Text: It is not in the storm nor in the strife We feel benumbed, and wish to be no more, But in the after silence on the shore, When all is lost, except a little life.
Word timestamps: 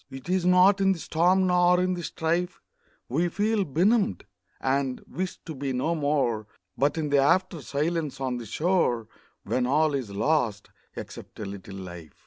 It 0.09 0.27
is 0.29 0.47
not 0.47 0.81
in 0.81 0.93
the 0.93 0.97
storm 0.97 1.45
nor 1.45 1.79
in 1.79 1.93
the 1.93 2.01
strife 2.01 2.59
We 3.07 3.27
feel 3.29 3.63
benumbed, 3.63 4.25
and 4.59 4.99
wish 5.07 5.37
to 5.45 5.53
be 5.53 5.73
no 5.73 5.93
more, 5.93 6.47
But 6.75 6.97
in 6.97 7.09
the 7.11 7.19
after 7.19 7.61
silence 7.61 8.19
on 8.19 8.37
the 8.37 8.47
shore, 8.47 9.07
When 9.43 9.67
all 9.67 9.93
is 9.93 10.09
lost, 10.09 10.71
except 10.95 11.39
a 11.39 11.45
little 11.45 11.75
life. 11.77 12.13